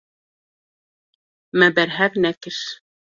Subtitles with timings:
[1.57, 2.59] Me berhev nekir.